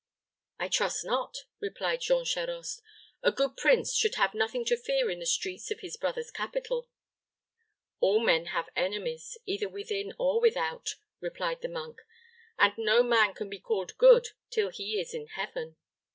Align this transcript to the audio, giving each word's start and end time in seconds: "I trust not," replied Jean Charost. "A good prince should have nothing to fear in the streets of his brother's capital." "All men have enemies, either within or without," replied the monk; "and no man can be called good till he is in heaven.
"I 0.57 0.67
trust 0.67 1.05
not," 1.05 1.45
replied 1.59 2.01
Jean 2.01 2.25
Charost. 2.25 2.81
"A 3.21 3.31
good 3.31 3.55
prince 3.55 3.93
should 3.95 4.15
have 4.15 4.33
nothing 4.33 4.65
to 4.65 4.75
fear 4.75 5.11
in 5.11 5.19
the 5.19 5.27
streets 5.27 5.69
of 5.69 5.81
his 5.81 5.95
brother's 5.95 6.31
capital." 6.31 6.89
"All 7.99 8.19
men 8.19 8.45
have 8.47 8.69
enemies, 8.75 9.37
either 9.45 9.69
within 9.69 10.11
or 10.17 10.41
without," 10.41 10.95
replied 11.19 11.61
the 11.61 11.69
monk; 11.69 12.01
"and 12.57 12.73
no 12.79 13.03
man 13.03 13.35
can 13.35 13.47
be 13.47 13.59
called 13.59 13.95
good 13.99 14.29
till 14.49 14.71
he 14.71 14.99
is 14.99 15.13
in 15.13 15.27
heaven. 15.27 15.75